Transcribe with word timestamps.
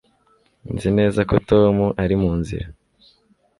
Nzi 0.73 0.89
neza 0.97 1.19
ko 1.29 1.35
Tom 1.49 1.75
ari 2.03 2.15
mu 2.21 2.31
nzira 2.39 2.67